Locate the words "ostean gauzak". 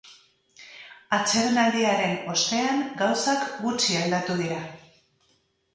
2.33-3.47